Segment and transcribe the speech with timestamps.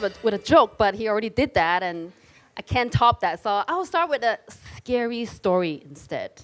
[0.00, 2.12] start with, with a joke, but he already did that, and
[2.56, 3.42] I can't top that.
[3.42, 4.38] So I'll start with a
[4.76, 6.42] scary story instead.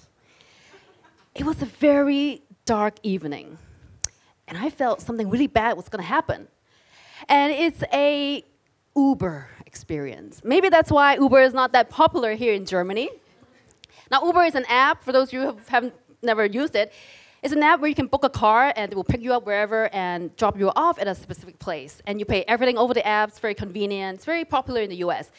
[1.33, 3.57] It was a very dark evening,
[4.47, 6.47] and I felt something really bad was going to happen.
[7.27, 8.43] And it's a
[8.95, 10.41] Uber experience.
[10.43, 13.09] Maybe that's why Uber is not that popular here in Germany.
[14.11, 16.93] Now, Uber is an app, for those of you who haven't never used it,
[17.43, 19.45] it's an app where you can book a car and it will pick you up
[19.45, 22.01] wherever and drop you off at a specific place.
[22.07, 24.97] And you pay everything over the app, it's very convenient, it's very popular in the
[24.97, 25.31] US.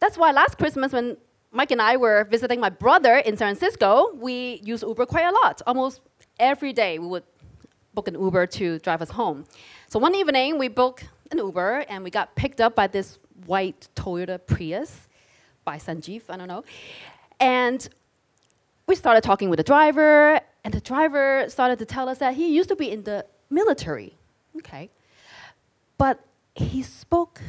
[0.00, 1.16] That's why last Christmas, when
[1.50, 5.32] Mike and I were visiting my brother in San Francisco, we used Uber quite a
[5.32, 5.60] lot.
[5.66, 6.00] Almost
[6.38, 7.24] every day we would
[7.94, 9.44] book an Uber to drive us home.
[9.88, 13.88] So one evening we booked an Uber and we got picked up by this white
[13.96, 15.08] Toyota Prius
[15.64, 16.64] by Sanjeev, I don't know.
[17.40, 17.88] And
[18.86, 22.54] we started talking with the driver, and the driver started to tell us that he
[22.54, 24.14] used to be in the military.
[24.56, 24.90] Okay.
[25.96, 26.20] But
[26.54, 27.40] he spoke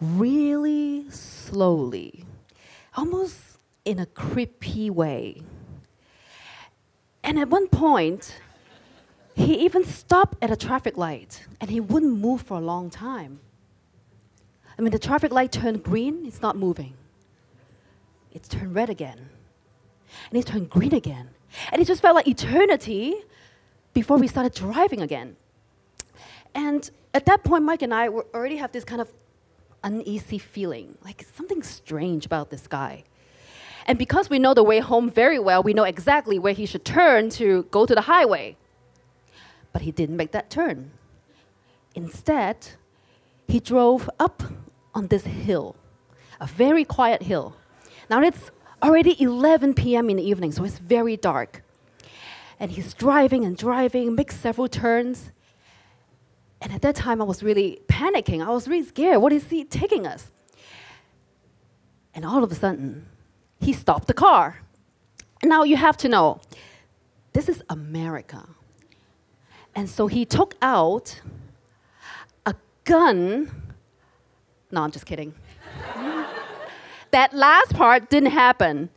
[0.00, 2.24] really slowly,
[2.96, 3.36] almost
[3.84, 5.42] in a creepy way.
[7.24, 8.40] And at one point,
[9.34, 13.40] he even stopped at a traffic light and he wouldn't move for a long time.
[14.78, 16.94] I mean, the traffic light turned green, it's not moving.
[18.32, 19.28] It's turned red again.
[20.30, 21.30] And it turned green again.
[21.72, 23.14] And it just felt like eternity
[23.94, 25.36] before we started driving again.
[26.54, 29.12] And at that point, Mike and I were already have this kind of
[29.82, 33.04] uneasy feeling, like something strange about this guy.
[33.86, 36.84] And because we know the way home very well, we know exactly where he should
[36.84, 38.56] turn to go to the highway.
[39.72, 40.90] But he didn't make that turn.
[41.94, 42.68] Instead,
[43.46, 44.42] he drove up
[44.94, 45.74] on this hill,
[46.40, 47.56] a very quiet hill.
[48.10, 48.50] Now it's
[48.82, 50.10] already 11 p.m.
[50.10, 51.62] in the evening, so it's very dark.
[52.60, 55.30] And he's driving and driving, makes several turns.
[56.60, 58.44] And at that time, I was really panicking.
[58.44, 59.22] I was really scared.
[59.22, 60.30] What is he taking us?
[62.14, 63.06] And all of a sudden,
[63.60, 64.62] he stopped the car.
[65.42, 66.40] Now you have to know
[67.32, 68.48] this is America.
[69.74, 71.20] And so he took out
[72.44, 72.54] a
[72.84, 73.50] gun.
[74.72, 75.32] No, I'm just kidding.
[77.10, 78.90] That last part didn't happen.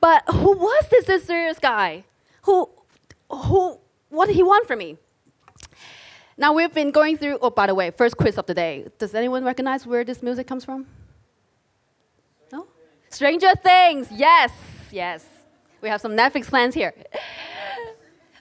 [0.00, 2.04] But who was this mysterious guy?
[2.42, 2.68] Who,
[3.30, 3.78] who,
[4.10, 4.98] what did he want from me?
[6.36, 8.86] Now we've been going through, oh, by the way, first quiz of the day.
[8.98, 10.86] Does anyone recognize where this music comes from?
[12.52, 12.66] No?
[13.08, 14.50] Stranger Things, yes,
[14.90, 15.24] yes.
[15.80, 16.92] We have some Netflix fans here.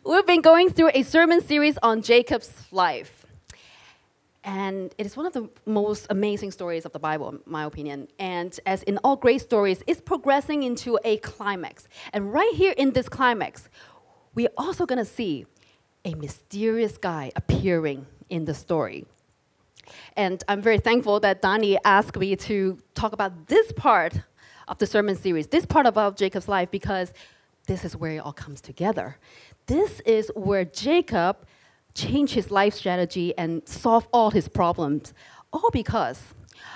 [0.06, 3.23] We've been going through a sermon series on Jacob's life.
[4.44, 8.10] And it is one of the most amazing stories of the Bible, in my opinion.
[8.20, 11.88] And as in all great stories, it's progressing into a climax.
[12.12, 13.70] And right here in this climax,
[14.36, 15.46] we're also going to see
[16.04, 19.06] a mysterious guy appearing in the story.
[20.18, 24.22] And I'm very thankful that Donnie asked me to talk about this part
[24.68, 27.14] of the sermon series, this part about Jacob's life, because
[27.68, 29.18] this is where it all comes together.
[29.68, 31.46] This is where Jacob
[31.96, 35.14] changed his life strategy and solve all his problems,
[35.52, 36.22] all because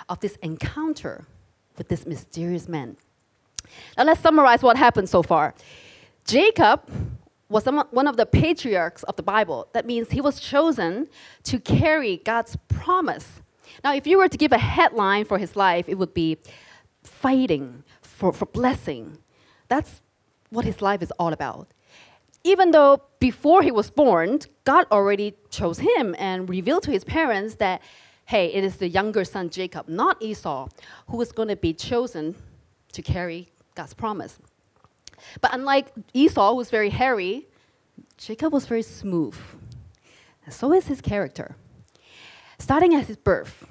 [0.09, 1.25] of this encounter
[1.77, 2.97] with this mysterious man.
[3.97, 5.53] Now, let's summarize what happened so far.
[6.25, 6.89] Jacob
[7.49, 9.67] was one of the patriarchs of the Bible.
[9.73, 11.07] That means he was chosen
[11.43, 13.41] to carry God's promise.
[13.83, 16.37] Now, if you were to give a headline for his life, it would be
[17.03, 19.17] fighting for, for blessing.
[19.69, 20.01] That's
[20.49, 21.67] what his life is all about
[22.47, 27.55] even though before he was born, God already chose him and revealed to his parents
[27.55, 27.81] that,
[28.25, 30.69] hey, it is the younger son Jacob, not Esau,
[31.09, 32.35] who is going to be chosen
[32.93, 34.39] to carry God's promise.
[35.41, 37.47] But unlike Esau, who was very hairy,
[38.17, 39.37] Jacob was very smooth.
[40.45, 41.55] And so is his character.
[42.59, 43.67] Starting at his birth,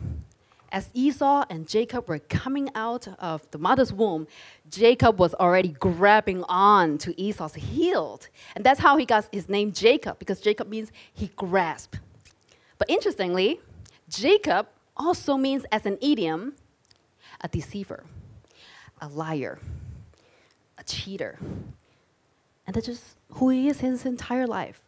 [0.76, 4.26] as Esau and Jacob were coming out of the mother's womb,
[4.68, 8.20] Jacob was already grabbing on to Esau's heel.
[8.54, 11.98] And that's how he got his name Jacob, because Jacob means he grasped.
[12.76, 13.58] But interestingly,
[14.10, 14.66] Jacob
[14.98, 16.52] also means, as an idiom,
[17.40, 18.04] a deceiver,
[19.00, 19.58] a liar,
[20.76, 21.38] a cheater.
[22.66, 24.82] And that's just who he is his entire life.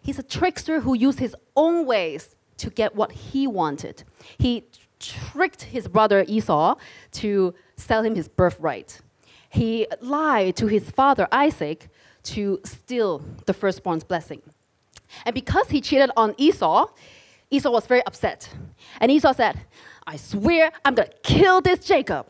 [0.00, 4.04] He's a trickster who used his own ways to get what he wanted.
[4.38, 4.62] He
[5.06, 6.76] tricked his brother Esau
[7.12, 9.00] to sell him his birthright.
[9.48, 11.88] He lied to his father Isaac
[12.24, 14.42] to steal the firstborn's blessing.
[15.24, 16.86] And because he cheated on Esau,
[17.50, 18.48] Esau was very upset.
[19.00, 19.60] And Esau said,
[20.06, 22.26] I swear I'm going to kill this Jacob.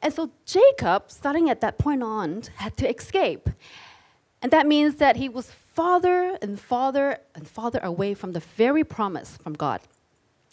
[0.00, 3.50] And so Jacob, starting at that point on, had to escape.
[4.40, 8.84] And that means that he was farther and farther and farther away from the very
[8.84, 9.80] promise from God.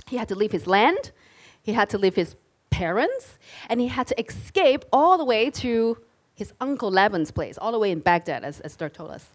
[0.08, 1.12] He had to leave his land,
[1.66, 2.36] he had to leave his
[2.70, 3.40] parents,
[3.70, 5.98] and he had to escape all the way to
[6.36, 9.26] his uncle Laban's place, all the way in Baghdad, as Esther told us.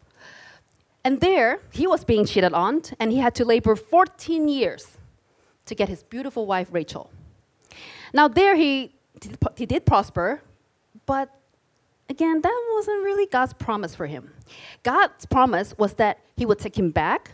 [1.04, 4.98] And there, he was being cheated on, and he had to labor 14 years
[5.66, 7.10] to get his beautiful wife, Rachel.
[8.12, 8.94] Now, there he,
[9.56, 10.42] he did prosper,
[11.06, 11.34] but
[12.08, 14.32] again, that wasn't really God's promise for him.
[14.84, 17.32] God's promise was that he would take him back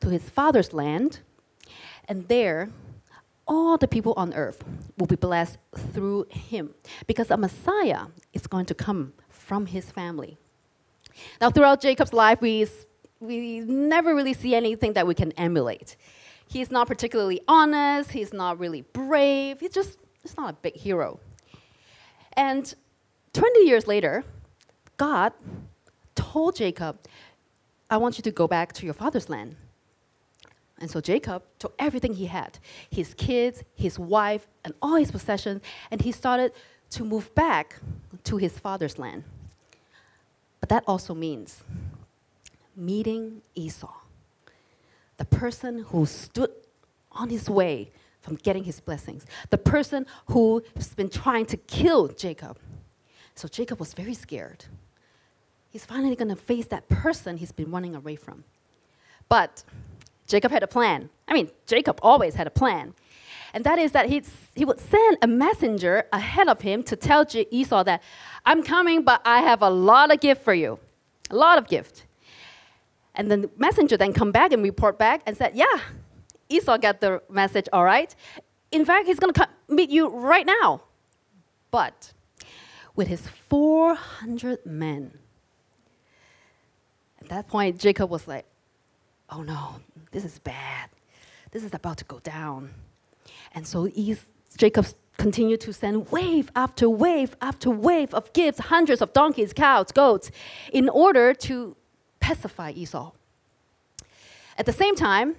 [0.00, 1.20] to his father's land,
[2.08, 2.70] and there,
[3.50, 4.62] all the people on earth
[4.96, 5.58] will be blessed
[5.92, 6.72] through him
[7.08, 10.38] because a Messiah is going to come from his family.
[11.40, 12.66] Now, throughout Jacob's life, we,
[13.18, 15.96] we never really see anything that we can emulate.
[16.46, 21.18] He's not particularly honest, he's not really brave, he's just he's not a big hero.
[22.34, 22.72] And
[23.32, 24.24] 20 years later,
[24.96, 25.32] God
[26.14, 26.98] told Jacob,
[27.88, 29.56] I want you to go back to your father's land.
[30.80, 32.58] And so Jacob took everything he had
[32.90, 36.52] his kids, his wife, and all his possessions and he started
[36.90, 37.76] to move back
[38.24, 39.24] to his father's land.
[40.60, 41.62] But that also means
[42.76, 43.92] meeting Esau,
[45.16, 46.50] the person who stood
[47.12, 47.90] on his way
[48.20, 50.62] from getting his blessings, the person who's
[50.96, 52.58] been trying to kill Jacob.
[53.34, 54.66] So Jacob was very scared.
[55.70, 58.44] He's finally going to face that person he's been running away from.
[59.28, 59.62] But
[60.30, 61.10] Jacob had a plan.
[61.26, 62.94] I mean, Jacob always had a plan.
[63.52, 64.24] And that is that he'd,
[64.54, 68.00] he would send a messenger ahead of him to tell Esau that,
[68.46, 70.78] I'm coming, but I have a lot of gift for you.
[71.30, 72.06] A lot of gift.
[73.16, 75.80] And then the messenger then come back and report back and said, yeah,
[76.48, 78.14] Esau got the message, all right.
[78.70, 80.82] In fact, he's going to meet you right now.
[81.72, 82.12] But
[82.94, 85.18] with his 400 men,
[87.20, 88.46] at that point, Jacob was like,
[89.28, 89.76] oh no,
[90.12, 90.90] this is bad.
[91.50, 92.70] This is about to go down.
[93.54, 93.88] And so
[94.56, 94.86] Jacob
[95.18, 100.30] continued to send wave after wave after wave of gifts, hundreds of donkeys, cows, goats,
[100.72, 101.76] in order to
[102.20, 103.12] pacify Esau.
[104.56, 105.36] At the same time,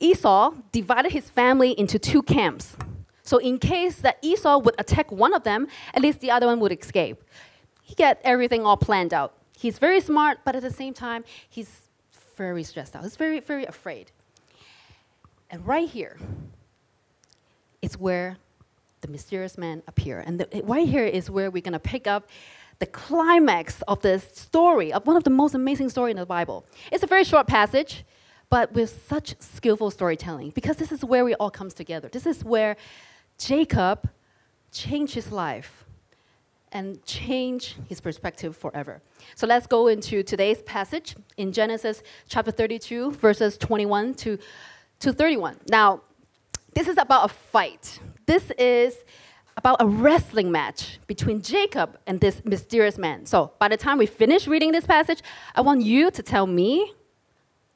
[0.00, 2.76] Esau divided his family into two camps.
[3.22, 6.58] So in case that Esau would attack one of them, at least the other one
[6.60, 7.22] would escape.
[7.82, 9.34] He got everything all planned out.
[9.56, 11.82] He's very smart, but at the same time, he's
[12.40, 13.02] very stressed out.
[13.02, 14.06] He's very, very afraid.
[15.50, 16.16] And right here
[17.82, 18.38] is where
[19.02, 20.20] the mysterious man appear.
[20.20, 22.28] And the, right here is where we're going to pick up
[22.78, 26.64] the climax of this story, of one of the most amazing stories in the Bible.
[26.90, 28.04] It's a very short passage
[28.50, 32.08] but with such skillful storytelling, because this is where we all comes together.
[32.08, 32.76] This is where
[33.38, 34.10] Jacob
[34.72, 35.84] changed his life
[36.72, 39.02] and change his perspective forever.
[39.34, 44.38] So let's go into today's passage in Genesis chapter 32, verses 21 to,
[45.00, 45.56] to 31.
[45.68, 46.02] Now,
[46.74, 47.98] this is about a fight.
[48.26, 48.96] This is
[49.56, 53.26] about a wrestling match between Jacob and this mysterious man.
[53.26, 55.22] So by the time we finish reading this passage,
[55.54, 56.94] I want you to tell me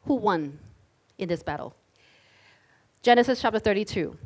[0.05, 0.58] who won
[1.19, 1.75] in this battle.
[3.02, 4.17] Genesis chapter 32.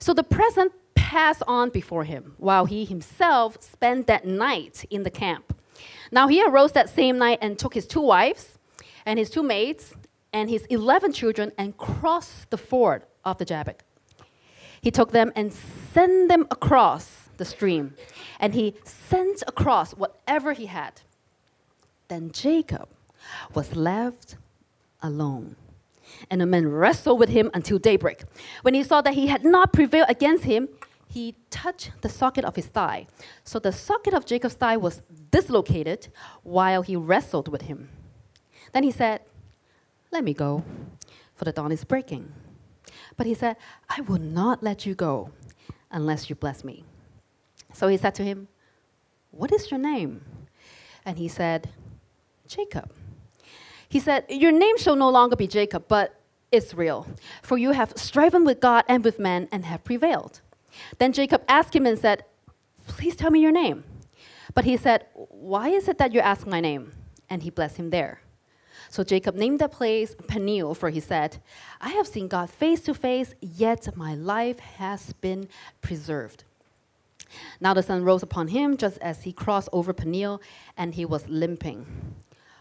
[0.00, 0.72] So the present
[1.06, 5.44] passed on before him, while he himself spent that night in the camp.
[6.10, 8.58] Now he arose that same night and took his two wives
[9.06, 9.94] and his two maids
[10.32, 13.84] and his eleven children and crossed the ford of the Jabbok.
[14.80, 15.52] He took them and
[15.94, 17.04] sent them across
[17.36, 17.94] the stream,
[18.40, 21.02] and he sent across whatever he had.
[22.08, 22.88] Then Jacob
[23.54, 24.36] was left
[25.00, 25.54] alone.
[26.30, 28.22] And the man wrestled with him until daybreak.
[28.62, 30.68] When he saw that he had not prevailed against him,
[31.16, 33.06] he touched the socket of his thigh.
[33.42, 36.08] So the socket of Jacob's thigh was dislocated
[36.42, 37.88] while he wrestled with him.
[38.74, 39.22] Then he said,
[40.12, 40.62] Let me go,
[41.34, 42.34] for the dawn is breaking.
[43.16, 43.56] But he said,
[43.88, 45.30] I will not let you go
[45.90, 46.84] unless you bless me.
[47.72, 48.48] So he said to him,
[49.30, 50.22] What is your name?
[51.06, 51.70] And he said,
[52.46, 52.92] Jacob.
[53.88, 56.20] He said, Your name shall no longer be Jacob, but
[56.52, 57.06] Israel,
[57.40, 60.42] for you have striven with God and with men and have prevailed.
[60.98, 62.24] Then Jacob asked him and said,
[62.86, 63.84] Please tell me your name.
[64.54, 66.92] But he said, Why is it that you ask my name?
[67.28, 68.20] And he blessed him there.
[68.88, 71.38] So Jacob named the place Peniel, for he said,
[71.80, 75.48] I have seen God face to face, yet my life has been
[75.82, 76.44] preserved.
[77.60, 80.40] Now the sun rose upon him just as he crossed over Peniel,
[80.76, 82.14] and he was limping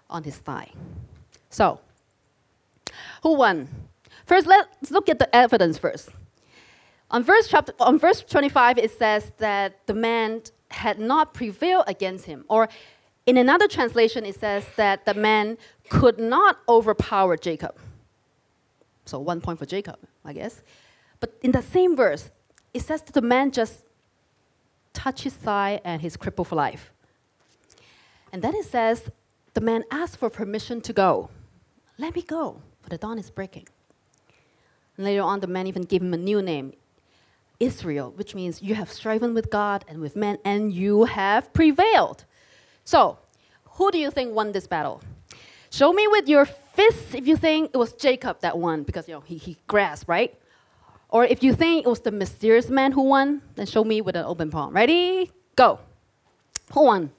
[0.10, 0.72] on his thigh.
[1.50, 1.80] So,
[3.24, 3.70] who won?
[4.26, 6.10] First, let's look at the evidence first.
[7.12, 12.26] On verse, chapter, on verse 25, it says that the man had not prevailed against
[12.26, 12.46] him.
[12.50, 12.68] Or
[13.26, 15.58] in another translation, it says that the man
[15.90, 17.78] could not overpower Jacob.
[19.06, 20.62] So, one point for Jacob, I guess.
[21.20, 22.32] But in the same verse,
[22.74, 23.84] it says that the man just
[24.94, 26.92] touched his thigh and he's crippled for life.
[28.32, 29.10] And then it says
[29.54, 31.30] the man asked for permission to go.
[31.98, 33.68] Let me go, for the dawn is breaking.
[34.98, 36.74] And later on, the man even gave him a new name,
[37.60, 42.26] Israel, which means you have striven with God and with men, and you have prevailed.
[42.84, 43.18] So,
[43.72, 45.02] who do you think won this battle?
[45.70, 49.14] Show me with your fists if you think it was Jacob that won, because you
[49.14, 50.38] know he, he grasped, right?
[51.10, 54.16] Or if you think it was the mysterious man who won, then show me with
[54.16, 54.74] an open palm.
[54.74, 55.32] Ready?
[55.56, 55.80] Go.
[56.74, 57.12] Who won?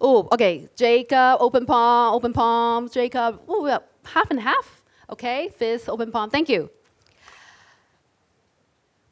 [0.00, 0.68] Oh, okay.
[0.76, 3.40] Jacob, open palm, open palm, Jacob.
[3.48, 4.82] Oh, half and half.
[5.10, 6.30] Okay, fist, open palm.
[6.30, 6.70] Thank you.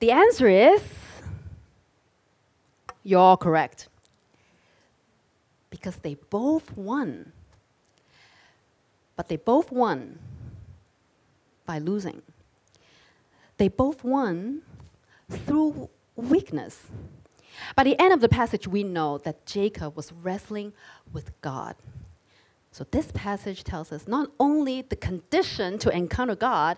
[0.01, 0.83] The answer is
[3.09, 3.89] you're correct.
[5.71, 7.33] Because they both won.
[9.17, 10.19] But they both won
[11.65, 12.21] by losing.
[13.57, 14.61] They both won
[15.31, 16.83] through weakness.
[17.75, 20.75] By the end of the passage, we know that Jacob was wrestling
[21.13, 21.75] with God.
[22.71, 26.77] So, this passage tells us not only the condition to encounter God,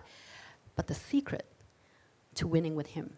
[0.75, 1.45] but the secret
[2.35, 3.13] to winning with him.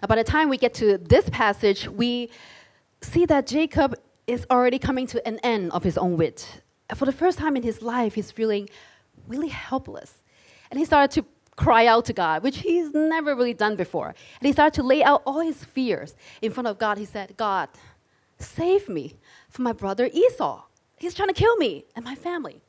[0.00, 2.30] Now, by the time we get to this passage, we
[3.00, 3.94] see that Jacob
[4.26, 6.62] is already coming to an end of his own wit.
[6.94, 8.68] For the first time in his life, he's feeling
[9.26, 10.22] really helpless.
[10.70, 11.26] And he started to
[11.56, 14.08] cry out to God, which he's never really done before.
[14.08, 16.98] And he started to lay out all his fears in front of God.
[16.98, 17.68] He said, God,
[18.38, 19.16] save me
[19.50, 20.62] from my brother Esau.
[20.98, 22.62] He's trying to kill me and my family.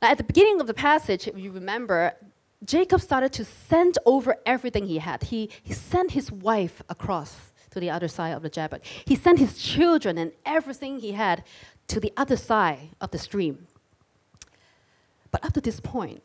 [0.00, 2.14] Now, at the beginning of the passage, if you remember,
[2.64, 5.24] Jacob started to send over everything he had.
[5.24, 8.84] He, he sent his wife across to the other side of the Jabbok.
[8.84, 11.44] He sent his children and everything he had
[11.88, 13.66] to the other side of the stream.
[15.30, 16.22] But up to this point,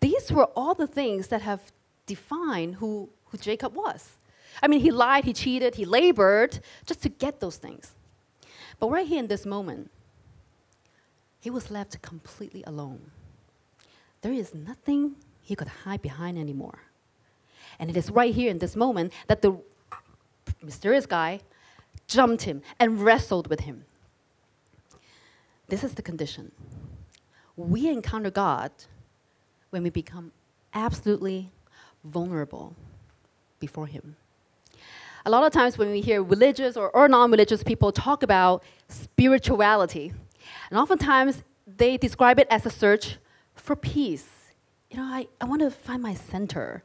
[0.00, 1.72] these were all the things that have
[2.06, 4.10] defined who, who Jacob was.
[4.62, 7.94] I mean, he lied, he cheated, he labored just to get those things.
[8.78, 9.90] But right here in this moment,
[11.40, 13.10] he was left completely alone.
[14.22, 15.16] There is nothing
[15.48, 16.78] he could hide behind anymore.
[17.78, 19.56] And it is right here in this moment that the
[20.62, 21.40] mysterious guy
[22.06, 23.86] jumped him and wrestled with him.
[25.68, 26.52] This is the condition.
[27.56, 28.72] We encounter God
[29.70, 30.32] when we become
[30.74, 31.50] absolutely
[32.04, 32.74] vulnerable
[33.58, 34.16] before Him.
[35.26, 38.62] A lot of times when we hear religious or, or non religious people talk about
[38.88, 40.12] spirituality,
[40.70, 43.16] and oftentimes they describe it as a search
[43.54, 44.37] for peace
[44.90, 46.82] you know, I, I want to find my center.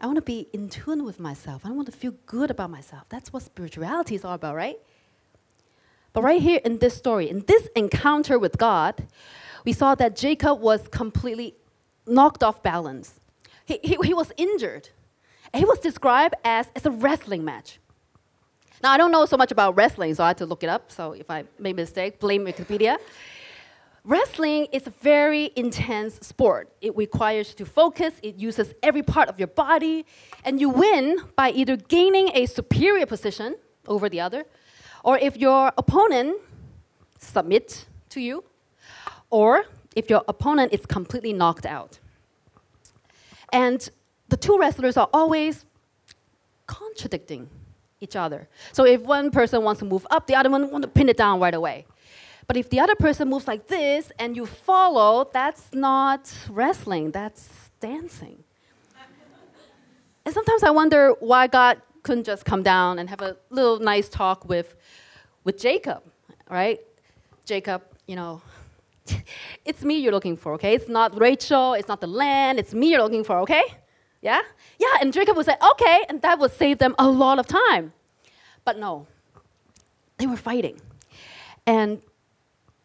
[0.00, 1.62] I want to be in tune with myself.
[1.64, 3.04] I want to feel good about myself.
[3.08, 4.78] That's what spirituality is all about, right?
[6.12, 9.06] But right here in this story, in this encounter with God,
[9.64, 11.54] we saw that Jacob was completely
[12.06, 13.20] knocked off balance.
[13.66, 14.88] He, he, he was injured.
[15.54, 17.78] He was described as, as a wrestling match.
[18.82, 20.90] Now, I don't know so much about wrestling, so I had to look it up.
[20.90, 22.96] So if I made a mistake, blame Wikipedia.
[24.04, 26.72] Wrestling is a very intense sport.
[26.80, 30.06] It requires you to focus, it uses every part of your body,
[30.44, 34.44] and you win by either gaining a superior position over the other,
[35.04, 36.38] or if your opponent
[37.18, 38.44] submits to you,
[39.28, 39.64] or
[39.94, 41.98] if your opponent is completely knocked out.
[43.52, 43.86] And
[44.28, 45.66] the two wrestlers are always
[46.66, 47.48] contradicting
[48.00, 48.48] each other.
[48.72, 51.18] So if one person wants to move up, the other one wants to pin it
[51.18, 51.86] down right away.
[52.50, 57.70] But if the other person moves like this and you follow, that's not wrestling, that's
[57.78, 58.42] dancing.
[60.24, 64.08] and sometimes I wonder why God couldn't just come down and have a little nice
[64.08, 64.74] talk with,
[65.44, 66.02] with Jacob,
[66.50, 66.80] right?
[67.44, 68.42] Jacob, you know,
[69.64, 70.74] it's me you're looking for, okay?
[70.74, 73.62] It's not Rachel, it's not the land, it's me you're looking for, okay?
[74.22, 74.40] Yeah?
[74.76, 77.92] Yeah, and Jacob would say, okay, and that would save them a lot of time.
[78.64, 79.06] But no,
[80.18, 80.80] they were fighting.
[81.64, 82.02] And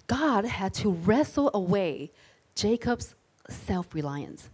[0.07, 2.12] God had to wrestle away
[2.55, 3.15] Jacob's
[3.50, 4.50] self reliance.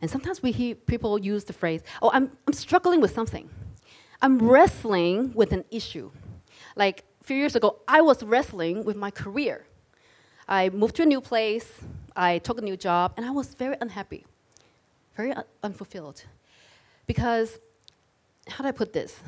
[0.00, 3.48] And sometimes we hear people use the phrase, oh, I'm, I'm struggling with something.
[4.20, 6.10] I'm wrestling with an issue.
[6.74, 9.66] Like a few years ago, I was wrestling with my career.
[10.48, 11.72] I moved to a new place,
[12.14, 14.24] I took a new job, and I was very unhappy,
[15.16, 16.24] very un- unfulfilled.
[17.06, 17.58] Because,
[18.48, 19.18] how do I put this?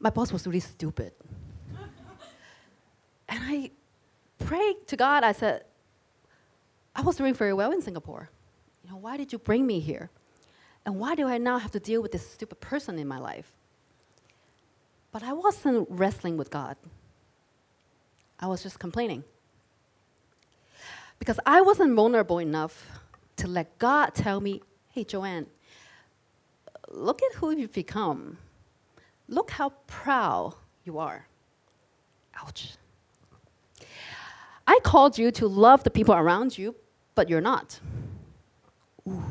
[0.00, 1.12] My boss was really stupid.
[3.28, 3.70] and I
[4.44, 5.24] prayed to God.
[5.24, 5.64] I said,
[6.94, 8.30] I was doing very well in Singapore.
[8.82, 10.10] You know, why did you bring me here?
[10.86, 13.52] And why do I now have to deal with this stupid person in my life?
[15.10, 16.76] But I wasn't wrestling with God.
[18.38, 19.24] I was just complaining.
[21.18, 22.86] Because I wasn't vulnerable enough
[23.36, 24.60] to let God tell me,
[24.90, 25.46] hey, Joanne,
[26.90, 28.38] look at who you've become.
[29.28, 31.26] Look how proud you are.
[32.42, 32.74] Ouch.
[34.66, 36.74] I called you to love the people around you,
[37.14, 37.80] but you're not.
[39.08, 39.22] Ooh.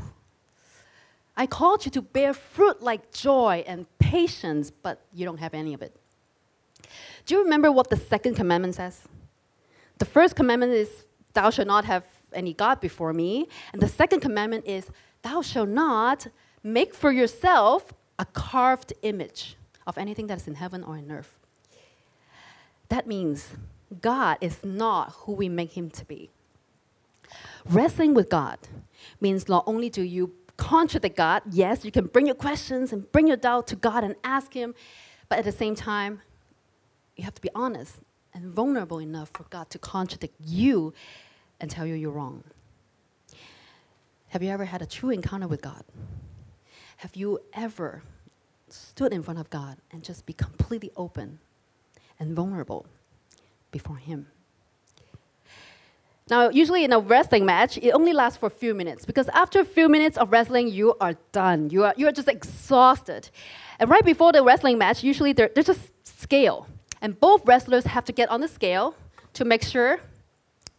[1.35, 5.73] I called you to bear fruit like joy and patience, but you don't have any
[5.73, 5.95] of it.
[7.25, 9.01] Do you remember what the second commandment says?
[9.97, 13.47] The first commandment is, Thou shalt not have any God before me.
[13.71, 14.91] And the second commandment is,
[15.23, 16.27] Thou shalt not
[16.61, 19.55] make for yourself a carved image
[19.87, 21.39] of anything that is in heaven or in earth.
[22.89, 23.49] That means
[24.01, 26.29] God is not who we make him to be.
[27.65, 28.59] Wrestling with God
[29.21, 33.27] means not only do you contradict God, yes, you can bring your questions and bring
[33.27, 34.75] your doubt to God and ask Him,
[35.29, 36.21] but at the same time,
[37.15, 37.97] you have to be honest
[38.33, 40.93] and vulnerable enough for God to contradict you
[41.59, 42.43] and tell you you're wrong.
[44.29, 45.83] Have you ever had a true encounter with God?
[46.97, 48.01] Have you ever
[48.67, 51.39] stood in front of God and just be completely open
[52.19, 52.87] and vulnerable
[53.73, 54.27] before Him?
[56.29, 59.59] Now, usually in a wrestling match, it only lasts for a few minutes because after
[59.59, 61.69] a few minutes of wrestling, you are done.
[61.69, 63.29] You are, you are just exhausted.
[63.77, 65.75] And right before the wrestling match, usually there, there's a
[66.05, 66.67] scale.
[67.01, 68.95] And both wrestlers have to get on the scale
[69.33, 69.99] to make sure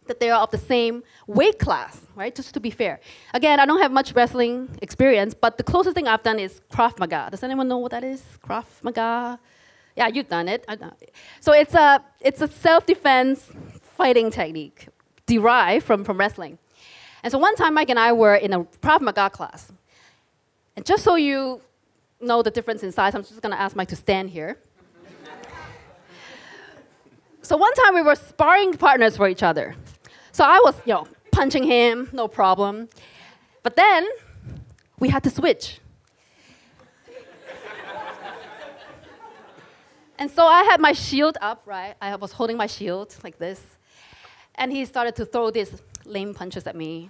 [0.07, 2.33] that they are of the same weight class, right?
[2.33, 2.99] Just to be fair.
[3.33, 6.97] Again, I don't have much wrestling experience, but the closest thing I've done is Krav
[6.99, 7.29] Maga.
[7.29, 8.23] Does anyone know what that is?
[8.43, 9.39] Krav Maga?
[9.95, 10.65] Yeah, you've done it.
[11.39, 13.49] So it's a, it's a self defense
[13.81, 14.89] fighting technique
[15.25, 16.57] derived from, from wrestling.
[17.23, 19.71] And so one time, Mike and I were in a Krav Maga class.
[20.75, 21.61] And just so you
[22.19, 24.59] know the difference in size, I'm just going to ask Mike to stand here.
[27.41, 29.75] so one time we were sparring partners for each other.
[30.33, 32.89] So I was, you know, punching him, no problem.
[33.63, 34.05] But then
[34.99, 35.79] we had to switch.
[40.17, 41.95] And so I had my shield up, right?
[42.01, 43.61] I was holding my shield like this.
[44.55, 47.09] And he started to throw these lame punches at me.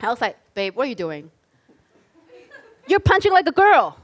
[0.00, 1.30] I was like, babe, what are you doing?
[2.86, 3.98] You're punching like a girl.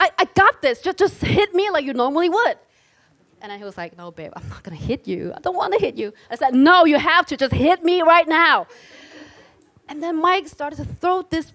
[0.00, 0.80] I, I got this.
[0.80, 2.56] Just, just hit me like you normally would.
[3.42, 5.32] And he was like, no, babe, I'm not going to hit you.
[5.36, 6.12] I don't want to hit you.
[6.30, 7.36] I said, no, you have to.
[7.36, 8.66] Just hit me right now.
[9.88, 11.52] And then Mike started to throw this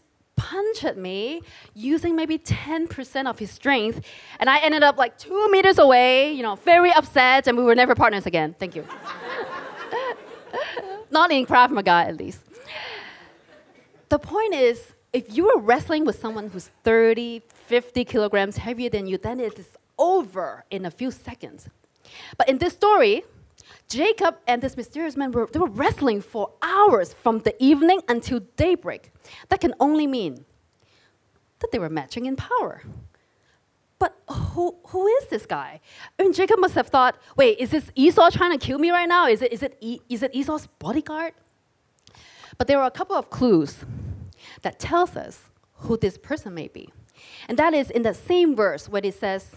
[0.49, 1.41] punch at me
[1.73, 4.01] using maybe 10% of his strength.
[4.39, 7.75] And I ended up like two meters away, you know, very upset, and we were
[7.75, 8.55] never partners again.
[8.59, 8.85] Thank you.
[11.11, 12.41] Not in Krav Maga, at least.
[14.09, 19.07] The point is, if you are wrestling with someone who's 30, 50 kilograms heavier than
[19.07, 21.67] you, then it is over in a few seconds.
[22.37, 23.23] But in this story,
[23.87, 28.41] Jacob and this mysterious man were, they were wrestling for hours from the evening until
[28.57, 29.11] daybreak.
[29.49, 30.45] That can only mean
[31.59, 32.83] that they were matching in power.
[33.99, 35.79] But who, who is this guy?
[36.19, 39.07] I mean, Jacob must have thought, wait, is this Esau trying to kill me right
[39.07, 39.27] now?
[39.27, 41.33] Is it, is it, e- it Esau's bodyguard?
[42.57, 43.85] But there are a couple of clues
[44.61, 45.45] that tells us
[45.79, 46.89] who this person may be.
[47.47, 49.51] And that is in the same verse where it says,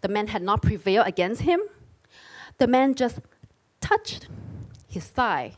[0.00, 1.60] the man had not prevailed against him,
[2.58, 3.20] the man just
[3.80, 4.28] touched
[4.88, 5.54] his thigh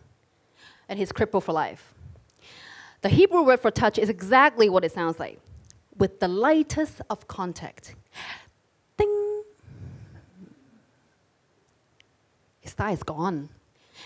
[0.89, 1.95] and he's crippled for life.
[3.03, 5.41] The Hebrew word for touch is exactly what it sounds like
[5.97, 7.95] with the lightest of contact.
[8.99, 9.43] Ding!
[12.61, 13.49] His thigh is gone.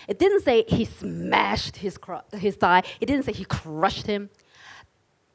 [0.07, 1.97] It didn't say he smashed his,
[2.33, 4.29] his thigh, it didn't say he crushed him.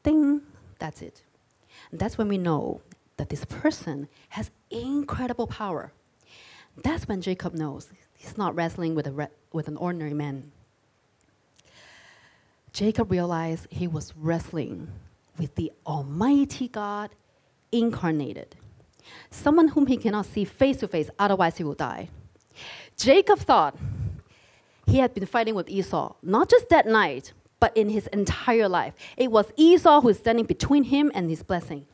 [0.03, 0.43] Ding!
[0.79, 1.23] That's it.
[1.91, 2.81] And that's when we know
[3.17, 5.93] that this person has incredible power
[6.77, 10.53] that's when Jacob knows he's not wrestling with, a with an ordinary man.
[12.73, 14.89] Jacob realized he was wrestling
[15.39, 17.11] with the Almighty God
[17.73, 18.57] incarnated,
[19.31, 22.09] someone whom he cannot see face to face, otherwise, he will die.
[22.97, 23.77] Jacob thought
[24.87, 28.95] he had been fighting with Esau, not just that night, but in his entire life.
[29.17, 31.87] It was Esau who was standing between him and his blessing.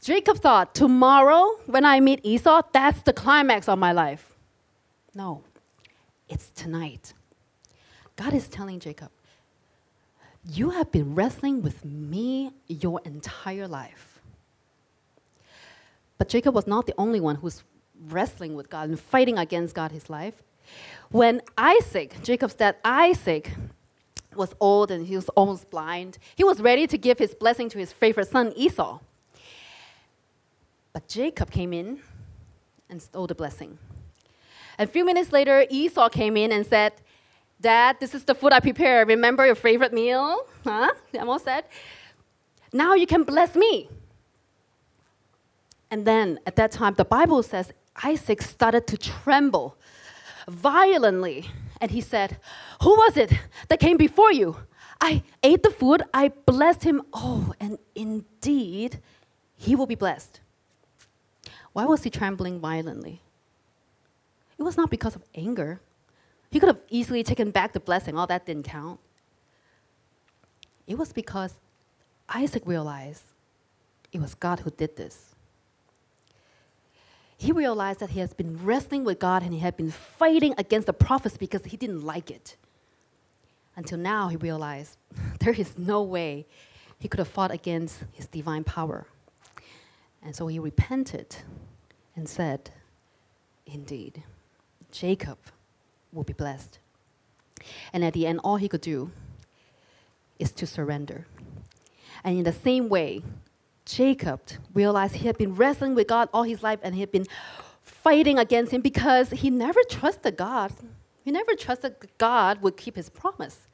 [0.00, 4.32] Jacob thought, tomorrow when I meet Esau, that's the climax of my life.
[5.14, 5.42] No,
[6.28, 7.14] it's tonight.
[8.16, 9.10] God is telling Jacob,
[10.44, 14.20] You have been wrestling with me your entire life.
[16.18, 17.62] But Jacob was not the only one who was
[18.08, 20.42] wrestling with God and fighting against God his life.
[21.10, 23.52] When Isaac, Jacob's dad Isaac,
[24.34, 27.78] was old and he was almost blind, he was ready to give his blessing to
[27.78, 28.98] his favorite son Esau.
[30.96, 32.00] But Jacob came in
[32.88, 33.76] and stole the blessing.
[34.78, 36.94] A few minutes later, Esau came in and said,
[37.60, 39.06] Dad, this is the food I prepared.
[39.08, 40.46] Remember your favorite meal?
[40.64, 40.94] Huh?
[41.12, 41.64] Amos said.
[42.72, 43.90] Now you can bless me.
[45.90, 49.76] And then at that time, the Bible says Isaac started to tremble
[50.48, 51.50] violently.
[51.78, 52.38] And he said,
[52.82, 53.34] Who was it
[53.68, 54.56] that came before you?
[54.98, 57.02] I ate the food, I blessed him.
[57.12, 59.02] Oh, and indeed,
[59.56, 60.40] he will be blessed.
[61.76, 63.20] Why was he trembling violently?
[64.56, 65.78] It was not because of anger.
[66.50, 68.98] He could have easily taken back the blessing, all that didn't count.
[70.86, 71.52] It was because
[72.30, 73.24] Isaac realized
[74.10, 75.34] it was God who did this.
[77.36, 80.86] He realized that he has been wrestling with God and he had been fighting against
[80.86, 82.56] the prophets because he didn't like it.
[83.76, 84.96] Until now, he realized
[85.40, 86.46] there is no way
[86.98, 89.06] he could have fought against his divine power.
[90.22, 91.36] And so he repented
[92.16, 92.70] and said,
[93.66, 94.22] Indeed,
[94.90, 95.38] Jacob
[96.12, 96.78] will be blessed.
[97.92, 99.10] And at the end, all he could do
[100.38, 101.26] is to surrender.
[102.24, 103.22] And in the same way,
[103.84, 104.40] Jacob
[104.74, 107.26] realized he had been wrestling with God all his life and he had been
[107.82, 110.72] fighting against him because he never trusted God.
[111.24, 113.68] He never trusted God would keep his promise.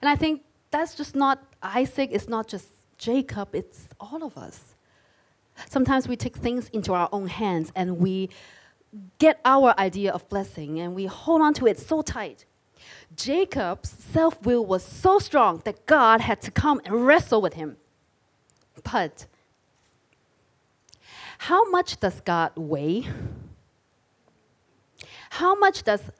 [0.00, 4.69] And I think that's just not Isaac, it's not just Jacob, it's all of us.
[5.68, 8.30] Sometimes we take things into our own hands and we
[9.18, 12.44] get our idea of blessing and we hold on to it so tight.
[13.14, 17.76] Jacob's self will was so strong that God had to come and wrestle with him.
[18.82, 19.26] But
[21.38, 23.06] how much does God weigh?
[25.30, 26.10] How much does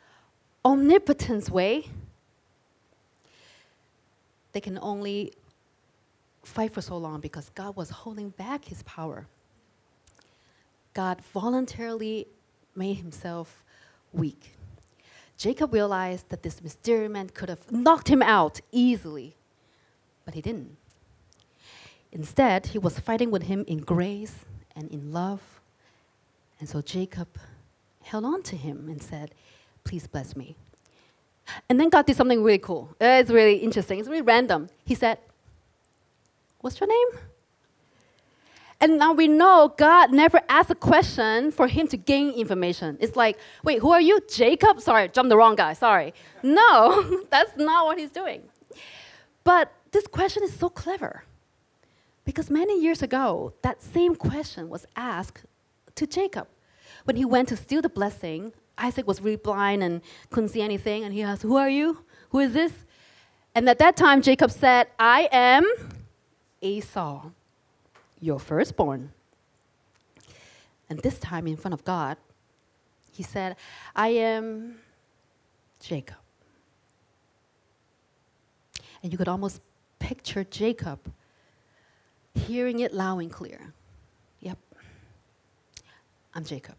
[0.64, 1.86] omnipotence weigh?
[4.52, 5.32] They can only
[6.50, 9.26] fight for so long because God was holding back his power.
[10.92, 12.26] God voluntarily
[12.74, 13.62] made himself
[14.12, 14.56] weak.
[15.36, 19.36] Jacob realized that this mysterious man could have knocked him out easily,
[20.24, 20.76] but he didn't.
[22.12, 24.44] Instead, he was fighting with him in grace
[24.76, 25.60] and in love.
[26.58, 27.28] And so Jacob
[28.02, 29.32] held on to him and said,
[29.84, 30.56] Please bless me.
[31.68, 32.94] And then God did something really cool.
[33.00, 33.98] It's really interesting.
[33.98, 34.68] It's really random.
[34.84, 35.18] He said,
[36.60, 37.20] What's your name?
[38.82, 42.96] And now we know God never asked a question for him to gain information.
[42.98, 44.20] It's like, wait, who are you?
[44.30, 44.80] Jacob?
[44.80, 45.74] Sorry, jumped the wrong guy.
[45.74, 46.14] Sorry.
[46.42, 48.42] No, that's not what he's doing.
[49.44, 51.24] But this question is so clever.
[52.24, 55.44] Because many years ago, that same question was asked
[55.96, 56.48] to Jacob.
[57.04, 61.04] When he went to steal the blessing, Isaac was really blind and couldn't see anything,
[61.04, 62.04] and he asked, Who are you?
[62.30, 62.72] Who is this?
[63.54, 65.64] And at that time, Jacob said, I am
[66.60, 67.30] Esau
[68.20, 69.12] your firstborn.
[70.88, 72.16] And this time, in front of God,
[73.12, 73.56] he said,
[73.94, 74.76] I am
[75.80, 76.16] Jacob.
[79.02, 79.60] And you could almost
[79.98, 80.98] picture Jacob
[82.34, 83.72] hearing it loud and clear.
[84.40, 84.58] Yep,
[86.34, 86.76] I'm Jacob.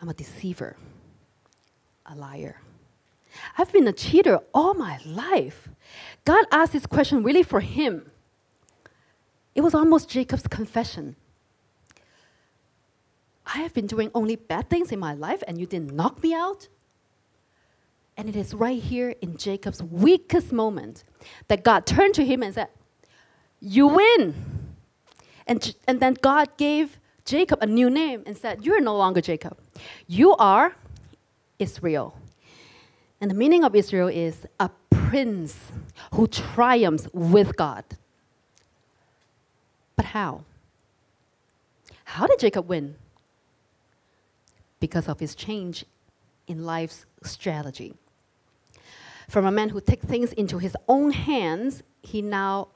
[0.00, 0.76] I'm a deceiver,
[2.06, 2.60] a liar.
[3.56, 5.68] I've been a cheater all my life.
[6.24, 8.10] God asked this question really for him.
[9.58, 11.16] It was almost Jacob's confession.
[13.44, 16.32] I have been doing only bad things in my life and you didn't knock me
[16.32, 16.68] out?
[18.16, 21.02] And it is right here in Jacob's weakest moment
[21.48, 22.68] that God turned to him and said,
[23.58, 24.36] You win.
[25.48, 29.58] And, and then God gave Jacob a new name and said, You're no longer Jacob.
[30.06, 30.76] You are
[31.58, 32.16] Israel.
[33.20, 35.58] And the meaning of Israel is a prince
[36.14, 37.82] who triumphs with God.
[39.98, 40.44] But how?
[42.04, 42.94] How did Jacob win?
[44.78, 45.84] Because of his change
[46.46, 47.94] in life's strategy.
[49.28, 52.68] From a man who takes things into his own hands, he now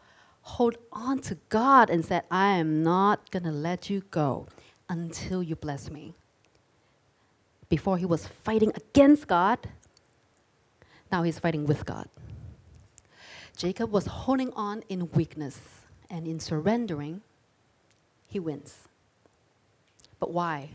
[0.43, 4.49] hold on to God and said, I am not going to let you go
[4.89, 6.15] until you bless me.
[7.69, 9.61] Before he was fighting against God,
[11.13, 12.09] now he's fighting with God.
[13.57, 15.82] Jacob was holding on in weakness
[16.13, 17.23] and in surrendering,
[18.29, 18.77] he wins.
[20.21, 20.73] But why?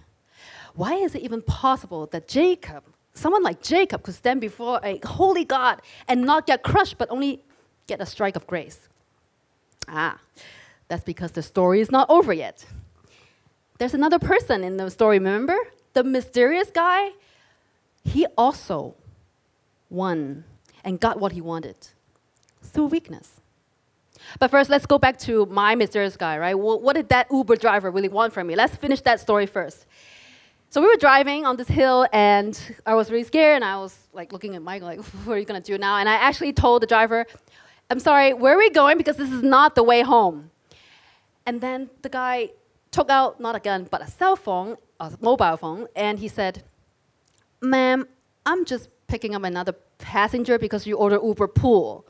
[0.73, 5.45] Why is it even possible that Jacob, someone like Jacob, could stand before a holy
[5.45, 7.43] God and not get crushed, but only
[7.85, 8.89] get a strike of grace?
[9.87, 10.19] Ah,
[10.87, 12.65] that's because the story is not over yet.
[13.77, 15.55] There's another person in the story, remember?
[15.93, 17.11] The mysterious guy.
[18.03, 18.95] He also
[19.89, 20.45] won
[20.83, 21.75] and got what he wanted
[22.61, 23.36] through weakness.
[24.39, 26.55] But first, let's go back to my mysterious guy, right?
[26.55, 28.55] What did that Uber driver really want from me?
[28.55, 29.85] Let's finish that story first.
[30.69, 33.97] So we were driving on this hill, and I was really scared, and I was
[34.13, 35.97] like looking at Michael, like, what are you gonna do now?
[35.97, 37.25] And I actually told the driver,
[37.89, 38.97] I'm sorry, where are we going?
[38.97, 40.51] Because this is not the way home.
[41.45, 42.49] And then the guy
[42.91, 46.63] took out not a gun, but a cell phone, a mobile phone, and he said,
[47.61, 48.07] Ma'am,
[48.45, 52.05] I'm just picking up another passenger because you ordered Uber Pool,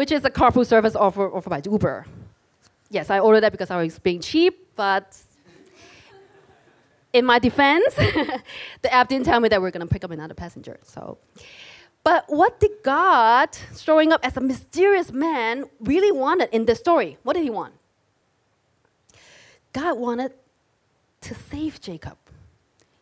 [0.00, 2.06] which is a carpool service offered, by Uber.
[2.88, 5.14] Yes, I ordered that because I was being cheap, but
[7.12, 10.10] in my defense, the app didn't tell me that we are going to pick up
[10.10, 10.80] another passenger.
[10.84, 11.18] So,
[12.02, 17.18] but what did God, showing up as a mysterious man, really wanted in this story?
[17.22, 17.74] What did he want?
[19.74, 20.32] God wanted
[21.20, 22.16] to save Jacob.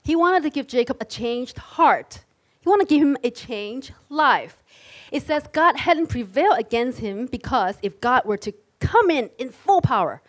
[0.02, 2.24] He wanted to give Jacob a changed heart.
[2.61, 4.64] He wanted to give him a changed life.
[5.10, 9.50] It says God hadn't prevailed against him because if God were to come in in
[9.50, 10.22] full power,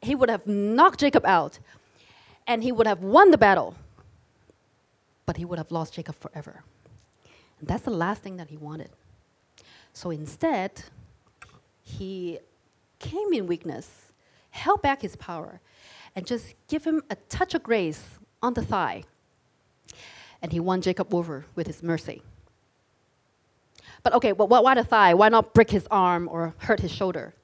[0.00, 1.58] he would have knocked Jacob out
[2.46, 3.74] and he would have won the battle.
[5.24, 6.62] But he would have lost Jacob forever.
[7.60, 8.90] And that's the last thing that he wanted.
[9.92, 10.82] So instead,
[11.82, 12.40] he
[12.98, 14.12] came in weakness,
[14.50, 15.60] held back his power,
[16.16, 19.04] and just give him a touch of grace on the thigh.
[20.42, 22.22] And he won Jacob over with his mercy.
[24.02, 25.14] But okay, well, why the thigh?
[25.14, 27.34] Why not break his arm or hurt his shoulder?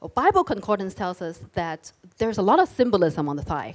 [0.00, 3.74] Well, Bible concordance tells us that there's a lot of symbolism on the thigh.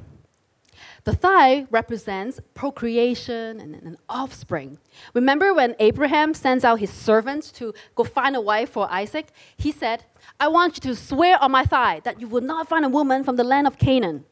[1.05, 4.77] The thigh represents procreation and an offspring.
[5.13, 9.27] Remember when Abraham sends out his servants to go find a wife for Isaac?
[9.55, 10.03] He said,
[10.39, 13.23] I want you to swear on my thigh that you will not find a woman
[13.23, 14.25] from the land of Canaan.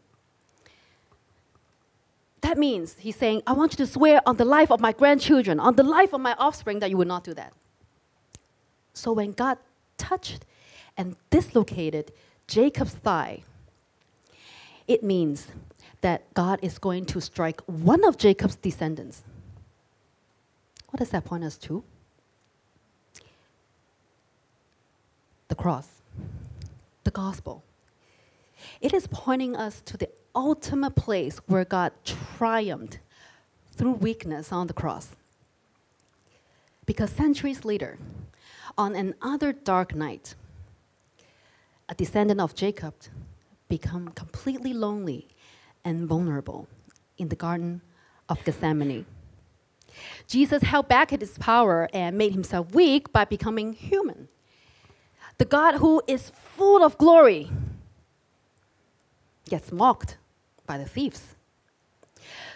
[2.45, 5.59] That means he's saying, I want you to swear on the life of my grandchildren,
[5.59, 7.53] on the life of my offspring, that you will not do that.
[8.93, 9.57] So when God
[9.97, 10.45] touched
[10.95, 12.11] and dislocated
[12.45, 13.41] Jacob's thigh,
[14.87, 15.47] it means
[16.01, 19.23] that God is going to strike one of Jacob's descendants.
[20.91, 21.83] What does that point us to?
[25.47, 25.87] The cross,
[27.05, 27.63] the gospel.
[28.81, 32.99] It is pointing us to the ultimate place where God triumphed
[33.75, 35.15] through weakness on the cross.
[36.85, 37.97] Because centuries later,
[38.77, 40.35] on another dark night,
[41.89, 42.93] a descendant of Jacob
[43.67, 45.27] become completely lonely
[45.83, 46.67] and vulnerable
[47.17, 47.81] in the Garden
[48.29, 49.05] of Gethsemane.
[50.27, 54.27] Jesus held back his power and made himself weak by becoming human.
[55.37, 57.49] The God who is full of glory
[59.49, 60.17] gets mocked
[60.65, 61.35] by the thieves.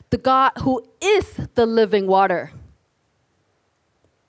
[0.09, 2.51] The God who is the living water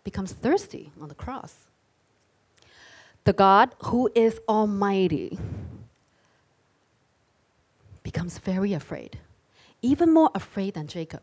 [0.04, 1.54] becomes thirsty on the cross.
[3.24, 5.38] The God who is almighty
[8.02, 9.18] becomes very afraid,
[9.82, 11.22] even more afraid than Jacob.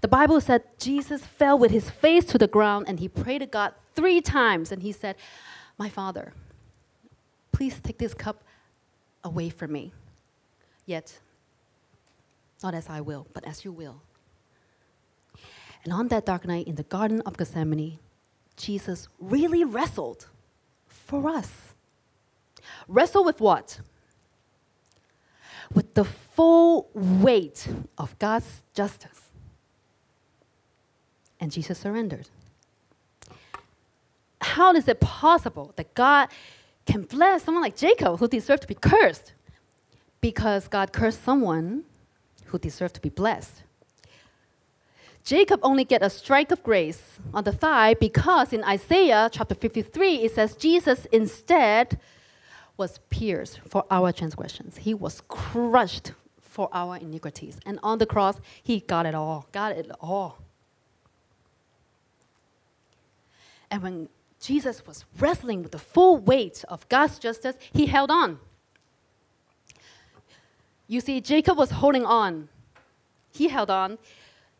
[0.00, 3.46] The Bible said Jesus fell with his face to the ground and he prayed to
[3.46, 5.16] God three times and he said,
[5.78, 6.32] My Father,
[7.50, 8.44] please take this cup
[9.24, 9.92] away from me.
[10.86, 11.18] Yet,
[12.62, 14.02] not as I will, but as you will.
[15.84, 17.98] And on that dark night in the Garden of Gethsemane,
[18.56, 20.28] Jesus really wrestled
[20.86, 21.74] for us.
[22.86, 23.80] Wrestle with what?
[25.74, 29.30] with the full weight of God's justice.
[31.40, 32.28] And Jesus surrendered.
[34.40, 36.28] How is it possible that God
[36.86, 39.32] can bless someone like Jacob who deserved to be cursed?
[40.20, 41.84] Because God cursed someone
[42.52, 43.62] who deserve to be blessed.
[45.24, 50.16] Jacob only get a strike of grace on the thigh because in Isaiah chapter 53
[50.16, 51.98] it says Jesus instead
[52.76, 57.58] was pierced for our transgressions, he was crushed for our iniquities.
[57.64, 60.38] And on the cross, he got it all, got it all.
[63.70, 64.08] And when
[64.40, 68.38] Jesus was wrestling with the full weight of God's justice, he held on.
[70.92, 72.50] You see, Jacob was holding on.
[73.32, 73.96] He held on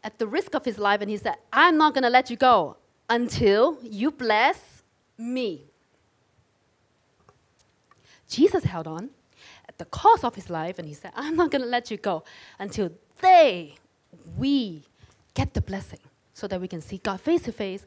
[0.02, 2.36] at the risk of his life, and he said, I'm not going to let you
[2.36, 2.78] go
[3.10, 4.82] until you bless
[5.18, 5.66] me.
[8.30, 9.10] Jesus held on
[9.68, 11.98] at the cost of his life and he said, I'm not going to let you
[11.98, 12.24] go
[12.58, 12.90] until
[13.20, 13.74] they,
[14.38, 14.84] we,
[15.34, 16.00] get the blessing
[16.32, 17.84] so that we can see God face to face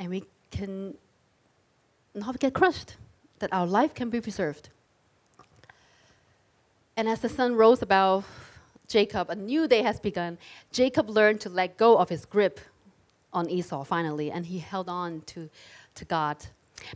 [0.00, 0.94] and we can
[2.12, 2.96] not get crushed,
[3.38, 4.68] that our life can be preserved.
[6.96, 8.26] And as the sun rose above
[8.86, 10.38] Jacob, a new day has begun.
[10.72, 12.60] Jacob learned to let go of his grip
[13.32, 15.48] on Esau finally, and he held on to,
[15.94, 16.36] to God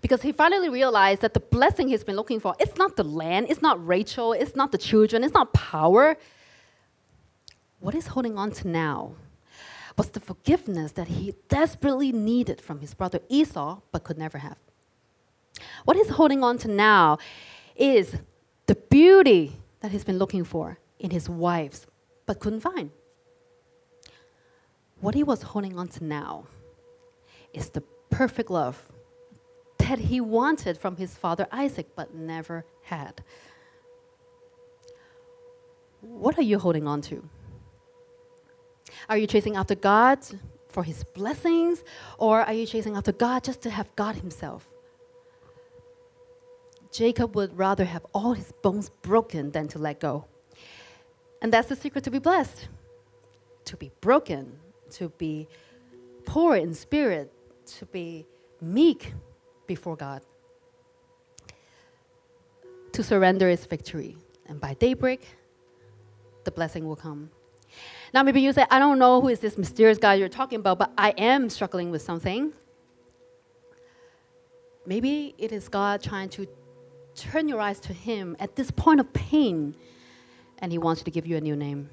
[0.01, 3.47] because he finally realized that the blessing he's been looking for, it's not the land,
[3.49, 6.17] it's not Rachel, it's not the children, it's not power.
[7.81, 9.13] What he's holding on to now
[9.97, 14.59] was the forgiveness that he desperately needed from his brother Esau, but could never have.
[15.85, 17.19] What he's holding on to now
[17.77, 18.17] is
[18.67, 19.55] the beauty
[19.87, 21.87] that he's been looking for in his wives,
[22.27, 22.91] but couldn't find.
[25.01, 26.47] What he was holding on to now
[27.55, 28.91] is the perfect love
[29.79, 33.23] that he wanted from his father Isaac, but never had.
[36.01, 37.23] What are you holding on to?
[39.09, 40.19] Are you chasing after God
[40.69, 41.85] for his blessings,
[42.19, 44.67] or are you chasing after God just to have God himself?
[46.97, 50.25] Jacob would rather have all his bones broken than to let go.
[51.43, 52.69] And that's the secret to be blessed
[53.67, 54.53] to be broken,
[54.91, 55.49] to be
[56.25, 57.33] poor in spirit,
[57.67, 58.25] to be
[58.61, 59.13] meek
[59.67, 60.23] before God.
[62.93, 64.17] To surrender is victory.
[64.47, 65.27] And by daybreak,
[66.45, 67.31] the blessing will come.
[68.15, 70.79] Now, maybe you say, I don't know who is this mysterious guy you're talking about,
[70.79, 72.53] but I am struggling with something.
[74.87, 76.47] Maybe it is God trying to
[77.17, 79.75] turn your eyes to Him at this point of pain,
[80.59, 81.91] and He wants to give you a new name.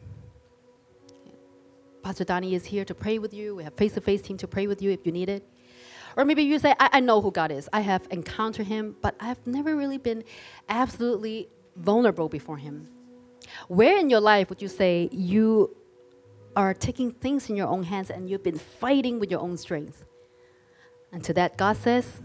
[2.04, 3.56] Pastor Donnie is here to pray with you.
[3.56, 5.48] We have face to face team to pray with you if you need it.
[6.18, 7.70] Or maybe you say, I, I know who God is.
[7.72, 10.24] I have encountered Him, but I've never really been
[10.68, 12.90] absolutely vulnerable before Him.
[13.68, 15.76] Where in your life would you say you
[16.56, 20.04] are taking things in your own hands and you've been fighting with your own strength?
[21.12, 22.22] And to that, God says,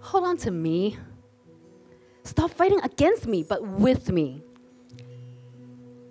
[0.00, 0.96] Hold on to me.
[2.28, 4.42] Stop fighting against me, but with me.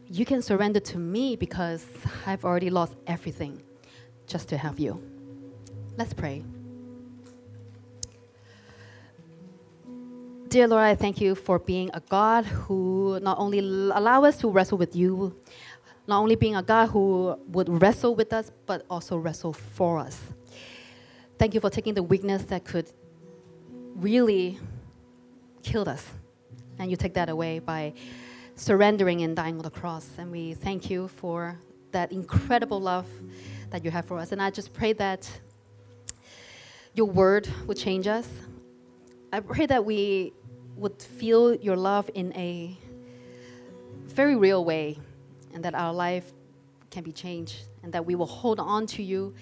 [0.10, 1.86] You can surrender to me because
[2.26, 3.62] I've already lost everything
[4.26, 5.00] just to have you.
[5.96, 6.44] Let's pray.
[10.48, 14.50] Dear Lord, I thank you for being a God who not only allow us to
[14.50, 15.36] wrestle with you,
[16.08, 20.20] not only being a God who would wrestle with us, but also wrestle for us.
[21.38, 22.92] Thank you for taking the weakness that could
[23.96, 24.60] really
[25.68, 26.06] kill us.
[26.80, 27.94] And you take that away by
[28.56, 30.10] surrendering and dying on the cross.
[30.18, 31.60] And we thank you for
[31.92, 33.08] that incredible love
[33.72, 34.32] that you have for us.
[34.32, 35.30] And I just pray that
[36.94, 38.30] your word would change us.
[39.34, 40.34] I pray that we
[40.78, 42.78] would feel your love in a
[44.06, 44.98] very real way
[45.54, 46.32] and that our life
[46.92, 49.36] can be changed and that we will hold on to you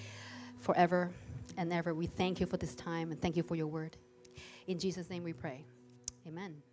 [0.59, 1.11] forever
[1.55, 1.93] and ever.
[1.93, 3.95] We thank you for this time and thank you for your word.
[4.65, 5.65] In Jesus' name we pray.
[6.27, 6.63] Amen.